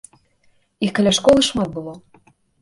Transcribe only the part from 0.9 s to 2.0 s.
каля школы шмат было.